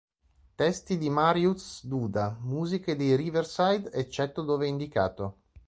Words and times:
Testi 0.55 0.97
di 0.97 1.11
Mariusz 1.11 1.85
Duda, 1.85 2.35
musiche 2.41 2.95
dei 2.95 3.15
Riverside, 3.15 3.91
eccetto 3.91 4.41
dove 4.41 4.65
indicato. 4.65 5.41